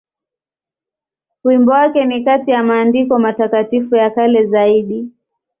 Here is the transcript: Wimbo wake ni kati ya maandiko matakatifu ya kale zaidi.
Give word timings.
Wimbo 1.43 1.71
wake 1.71 2.05
ni 2.05 2.23
kati 2.23 2.51
ya 2.51 2.63
maandiko 2.63 3.19
matakatifu 3.19 3.95
ya 3.95 4.09
kale 4.09 4.45
zaidi. 4.45 5.11